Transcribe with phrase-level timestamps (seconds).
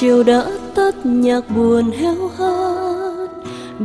[0.00, 3.28] chiều đã tắt nhạc buồn héo hát.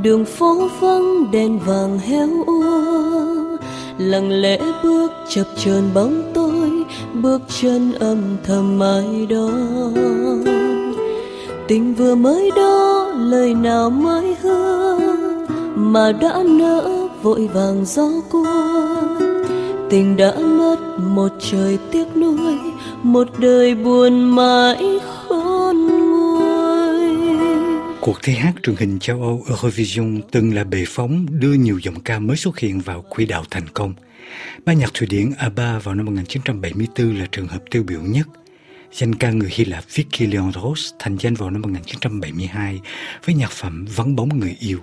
[0.01, 3.57] Đường phố vắng, đèn vàng héo úa
[3.97, 6.83] lặng lẽ bước chập chờn bóng tôi,
[7.13, 9.49] bước chân âm thầm ai đó
[11.67, 14.97] tình vừa mới đó, lời nào mới hứa
[15.75, 18.47] mà đã nỡ vội vàng gió cuốn.
[19.89, 20.77] Tình đã mất
[21.07, 22.57] một trời tiếc nuối,
[23.03, 25.22] một đời buồn mãi khó
[28.05, 31.99] Cuộc thi hát truyền hình châu Âu Eurovision từng là bệ phóng đưa nhiều giọng
[31.99, 33.93] ca mới xuất hiện vào quỹ đạo thành công.
[34.65, 38.27] Ban nhạc Thụy Điển ABBA vào năm 1974 là trường hợp tiêu biểu nhất.
[38.91, 42.79] Danh ca người Hy Lạp Vicky Leandros thành danh vào năm 1972
[43.25, 44.79] với nhạc phẩm Vắng bóng người yêu.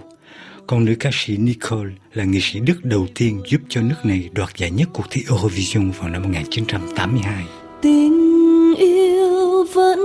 [0.67, 4.29] Còn nữ ca sĩ Nicole là nghệ sĩ Đức đầu tiên giúp cho nước này
[4.33, 7.45] đoạt giải nhất cuộc thi Eurovision vào năm 1982.
[7.83, 10.01] tình yêu vẫn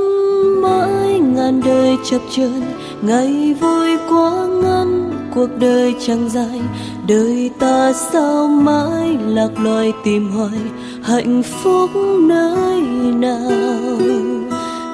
[0.61, 2.61] mãi ngàn đời chập chờn
[3.01, 6.61] ngày vui quá ngắn, cuộc đời chẳng dài.
[7.07, 10.61] Đời ta sao mãi lạc loài tìm hoài,
[11.03, 11.89] hạnh phúc
[12.21, 12.81] nơi
[13.13, 13.51] nào?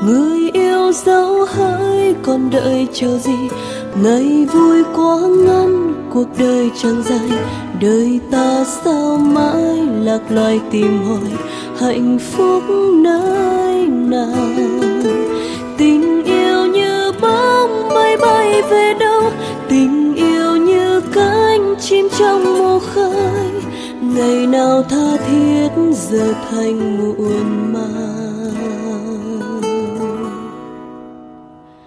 [0.06, 3.38] Người yêu dấu hỡi còn đợi chờ gì?
[4.04, 7.40] Ngày vui quá ngắn, cuộc đời chẳng dài.
[7.82, 11.32] Đời ta sao mãi lạc loài tìm hoài,
[11.80, 12.64] hạnh phúc
[13.04, 14.50] nơi nào?
[15.78, 16.21] Tình
[22.22, 23.52] trong mùa khơi.
[24.02, 29.02] Ngày nào tha thiết giờ thành muộn màng.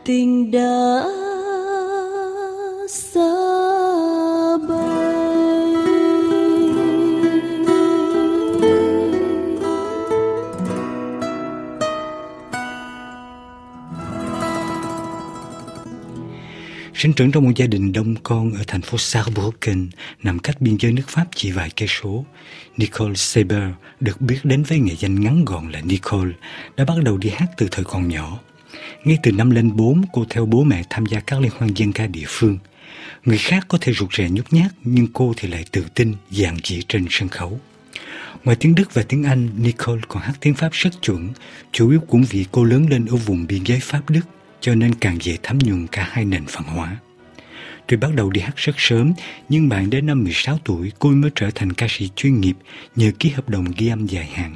[0.05, 1.05] Tình đã
[17.15, 19.89] trưởng trong một gia đình đông con ở thành phố Saarbrücken,
[20.23, 22.25] nằm cách biên giới nước Pháp chỉ vài cây số.
[22.77, 23.63] Nicole Saber
[24.01, 26.33] được biết đến với nghệ danh ngắn gọn là Nicole,
[26.77, 28.39] đã bắt đầu đi hát từ thời còn nhỏ.
[29.05, 31.93] Ngay từ năm lên 4, cô theo bố mẹ tham gia các liên hoan dân
[31.93, 32.59] ca địa phương.
[33.25, 36.57] Người khác có thể rụt rè nhút nhát, nhưng cô thì lại tự tin, dàn
[36.65, 37.61] dị trên sân khấu.
[38.45, 41.29] Ngoài tiếng Đức và tiếng Anh, Nicole còn hát tiếng Pháp rất chuẩn,
[41.73, 44.21] chủ yếu cũng vì cô lớn lên ở vùng biên giới Pháp-Đức,
[44.61, 46.97] cho nên càng dễ thấm nhuần cả hai nền văn hóa.
[47.87, 49.13] Tôi bắt đầu đi hát rất sớm,
[49.49, 52.57] nhưng bạn đến năm 16 tuổi cô mới trở thành ca sĩ chuyên nghiệp
[52.97, 54.55] nhờ ký hợp đồng ghi âm dài hạn.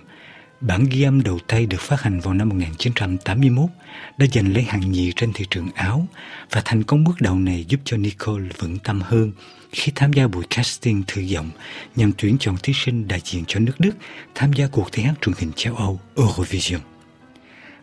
[0.61, 3.71] Bản ghi âm đầu tay được phát hành vào năm 1981
[4.19, 6.07] đã giành lấy hạng nhì trên thị trường Áo
[6.51, 9.33] và thành công bước đầu này giúp cho Nicole vững tâm hơn
[9.73, 11.51] khi tham gia buổi casting thử giọng
[11.97, 13.93] nhằm tuyển chọn thí sinh đại diện cho nước Đức
[14.35, 16.81] tham gia cuộc thi hát truyền hình châu Âu Eurovision.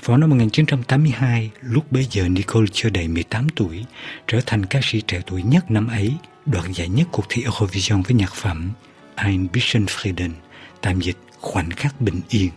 [0.04, 3.86] Vào năm 1982, lúc bấy giờ Nicole chưa đầy 18 tuổi,
[4.28, 6.14] trở thành ca sĩ trẻ tuổi nhất năm ấy,
[6.46, 8.72] đoạt giải nhất cuộc thi Eurovision với nhạc phẩm
[9.16, 10.32] Ein bisschen Frieden,
[10.82, 12.50] tạm dịch khoảnh khắc bình yên.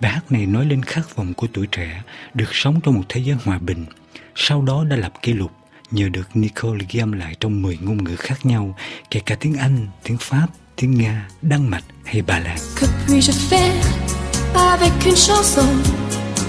[0.00, 2.02] Bài hát này nói lên khát vọng của tuổi trẻ
[2.34, 3.86] được sống trong một thế giới hòa bình.
[4.34, 5.52] Sau đó đã lập kỷ lục
[5.90, 8.76] nhờ được Nicole ghi âm lại trong 10 ngôn ngữ khác nhau,
[9.10, 12.58] kể cả tiếng Anh, tiếng Pháp, tiếng Nga, Đan Mạch hay Ba Lan.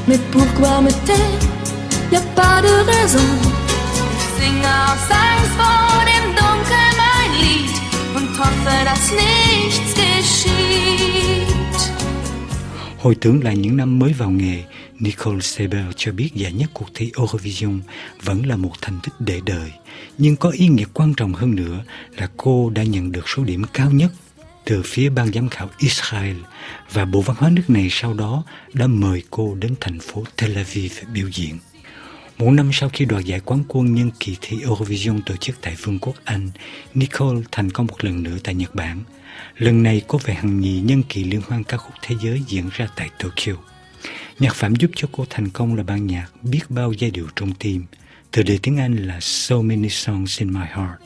[0.07, 1.39] Mais pourquoi me taire?
[2.11, 3.31] Y a pas de raison.
[4.37, 7.71] Sing our songs vor dem Dunkeln mein Lied
[8.15, 11.51] Und hoffe, dass nichts geschieht
[12.97, 14.63] Hồi tưởng lại những năm mới vào nghề,
[14.99, 17.81] Nicole Seber cho biết giải nhất cuộc thi Eurovision
[18.23, 19.71] vẫn là một thành tích để đời.
[20.17, 21.83] Nhưng có ý nghĩa quan trọng hơn nữa
[22.17, 24.11] là cô đã nhận được số điểm cao nhất
[24.65, 26.37] từ phía ban giám khảo Israel
[26.91, 30.57] và Bộ Văn hóa nước này sau đó đã mời cô đến thành phố Tel
[30.57, 31.57] Aviv biểu diễn.
[32.37, 35.75] Một năm sau khi đoạt giải quán quân nhân kỳ thi Eurovision tổ chức tại
[35.81, 36.49] Vương quốc Anh,
[36.93, 39.03] Nicole thành công một lần nữa tại Nhật Bản.
[39.57, 42.69] Lần này cô về hằng nhì nhân kỳ liên hoan ca khúc thế giới diễn
[42.73, 43.53] ra tại Tokyo.
[44.39, 47.53] Nhạc phẩm giúp cho cô thành công là ban nhạc biết bao giai điệu trong
[47.53, 47.85] tim.
[48.31, 51.01] Từ đề tiếng Anh là So Many Songs in My Heart.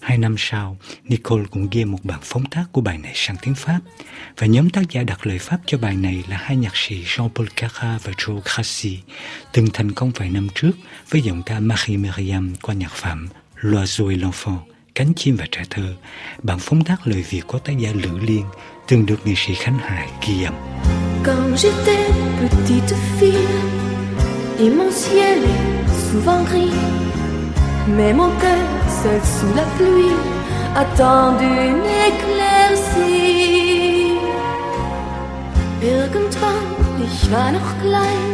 [0.00, 3.54] Hai năm sau, Nicole cũng ghi một bản phóng tác của bài này sang tiếng
[3.54, 3.80] Pháp
[4.38, 7.46] và nhóm tác giả đặt lời Pháp cho bài này là hai nhạc sĩ Jean-Paul
[7.56, 8.98] Cara và Joe Grassi
[9.52, 10.72] từng thành công vài năm trước
[11.10, 13.28] với giọng ca Marie Myriam qua nhạc phẩm
[13.60, 14.58] L'oiseau et l'enfant,
[14.94, 15.94] cánh chim và trẻ thơ.
[16.42, 18.44] Bản phóng tác lời Việt của tác giả Lữ Liên
[18.88, 20.54] từng được nghệ sĩ Khánh Hải ghi âm.
[21.24, 22.10] Quand j'étais
[22.40, 23.80] petite fille
[24.58, 27.09] Et mon ciel est souvent gris
[27.88, 28.68] Mais mon cœur
[29.02, 30.18] seul sous la pluie
[30.76, 33.40] Attend une éclaircie
[35.82, 36.68] Irgendwann,
[37.04, 38.30] ich war noch klein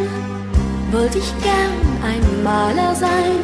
[0.93, 3.37] wollte ich gern ein Maler sein.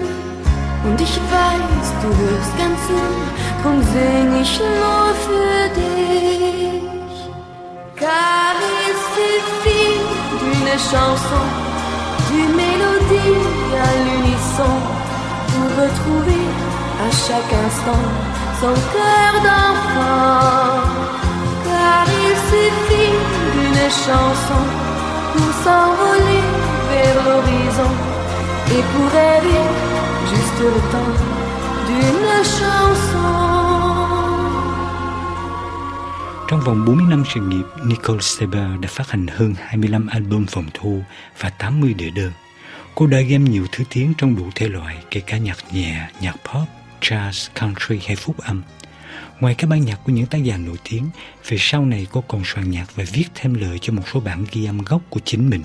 [0.84, 3.00] Und ich weiß, du hörst ganz zu,
[3.62, 6.82] drum sing ich nur für dich.
[7.96, 8.54] Car
[8.86, 10.00] il suffit
[10.40, 11.46] d'une chanson,
[12.28, 13.38] d'une mélodie
[13.86, 15.01] à l'unisson
[15.52, 16.44] pour retrouver
[17.06, 18.04] à chaque instant
[18.60, 20.82] son cœur d'enfant.
[21.66, 23.16] Car il suffit
[23.54, 24.62] d'une chanson
[25.32, 26.44] pour s'envoler
[26.90, 27.92] vers l'horizon
[28.74, 29.64] et pour rêver
[30.30, 31.14] juste le temps
[31.88, 33.62] d'une chanson.
[36.48, 40.66] Trong vòng 40 năm sự nghiệp, Nicole Seber đã phát hành hơn 25 album phòng
[40.74, 41.02] thu
[41.40, 42.32] và 80 đĩa đơn.
[42.94, 46.36] Cô đã game nhiều thứ tiếng trong đủ thể loại, kể cả nhạc nhẹ, nhạc
[46.44, 46.68] pop,
[47.00, 48.62] jazz, country hay phúc âm.
[49.40, 51.08] Ngoài các ban nhạc của những tác giả nổi tiếng,
[51.48, 54.44] về sau này cô còn soạn nhạc và viết thêm lời cho một số bản
[54.52, 55.62] ghi âm gốc của chính mình.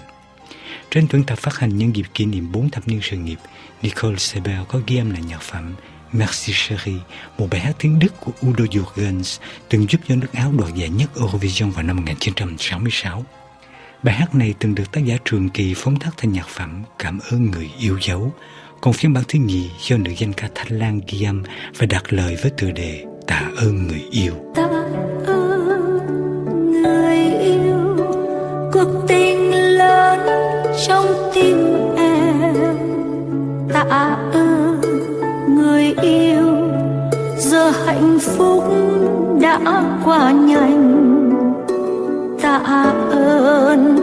[0.91, 3.39] Trên tuần tập phát hành nhân dịp kỷ niệm 4 thập niên sự nghiệp,
[3.81, 5.75] Nicole Seber có ghi âm lại nhạc phẩm
[6.11, 6.99] Merci Chérie,
[7.37, 9.39] một bài hát tiếng Đức của Udo Jürgens
[9.69, 13.25] từng giúp cho nước Áo đoạt giải nhất Eurovision vào năm 1966.
[14.03, 17.19] Bài hát này từng được tác giả Trường Kỳ phóng tác thành nhạc phẩm Cảm
[17.31, 18.31] ơn người yêu dấu,
[18.81, 21.43] còn phiên bản thứ nhì do nữ danh ca Thanh Lan ghi âm
[21.77, 24.33] và đặt lời với tựa đề Tạ ơn người yêu.
[24.55, 24.67] Tạ
[25.25, 25.97] ơn
[26.71, 27.97] người yêu,
[28.73, 30.19] cuộc tình lớn
[30.87, 31.57] trong tim
[31.97, 32.55] em.
[33.73, 34.81] Tạ ơn
[35.55, 36.69] người yêu,
[37.37, 38.63] giờ hạnh phúc
[39.41, 39.59] đã
[40.05, 40.96] qua nhanh.
[42.47, 42.57] Tạ
[43.11, 43.95] ơn.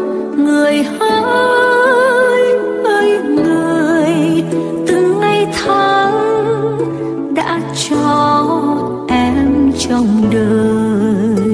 [0.44, 1.23] Người hỡi
[2.85, 4.43] ơi, người,
[4.87, 11.46] từng ngày tháng đã cho em trong đời.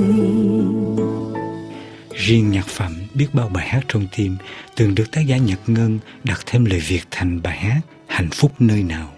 [2.14, 4.36] Riêng nhạc phẩm biết bao bài hát trong tim
[4.76, 8.52] từng được tác giả Nhật Ngân đặt thêm lời Việt thành bài hát Hạnh phúc
[8.58, 9.12] nơi nào.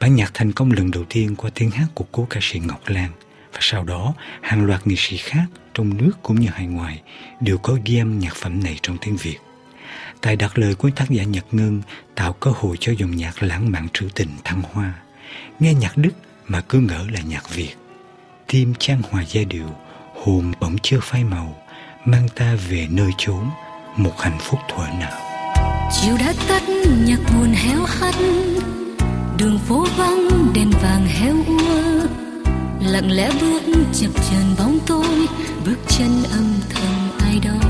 [0.00, 2.80] Bản nhạc thành công lần đầu tiên qua tiếng hát của cố ca sĩ Ngọc
[2.86, 3.10] Lan
[3.56, 5.44] và sau đó hàng loạt nghệ sĩ khác
[5.74, 7.02] trong nước cũng như hải ngoại
[7.40, 9.38] đều có ghi âm nhạc phẩm này trong tiếng Việt.
[10.20, 11.82] Tài đặt lời của tác giả Nhật Ngân
[12.14, 14.94] tạo cơ hội cho dòng nhạc lãng mạn trữ tình thăng hoa.
[15.60, 16.10] Nghe nhạc Đức
[16.46, 17.74] mà cứ ngỡ là nhạc Việt.
[18.46, 19.68] Tim trang hòa giai điệu,
[20.14, 21.62] hồn bỗng chưa phai màu,
[22.04, 23.50] mang ta về nơi chốn,
[23.96, 25.20] một hạnh phúc thuở nào.
[26.00, 26.62] Chiều đã tắt
[27.06, 28.14] nhạc buồn héo hắt
[29.38, 31.95] Đường phố vắng đèn vàng héo úa
[32.90, 33.62] Lặng lẽ bước
[33.92, 35.26] chập chờn bóng tối
[35.66, 37.68] Bước chân âm thầm ai đó.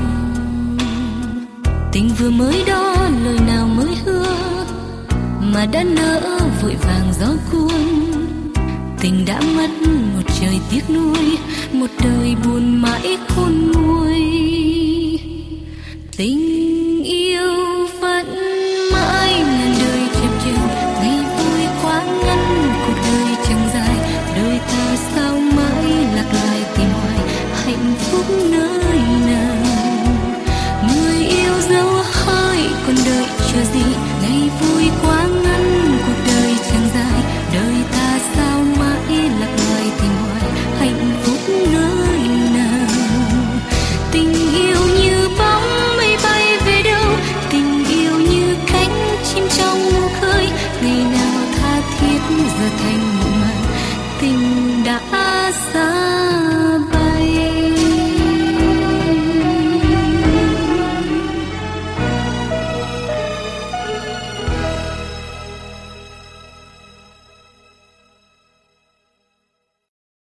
[1.91, 4.35] Tình vừa mới đó, lời nào mới hứa,
[5.41, 7.71] Mà đã nỡ vội vàng gió cuốn.
[9.01, 9.69] Tình đã mất
[10.15, 11.37] một trời tiếc nuối,
[11.71, 14.19] Một đời buồn mãi khôn nguôi.
[16.17, 17.66] Tình yêu
[54.21, 55.01] Tình đã
[55.73, 56.26] xa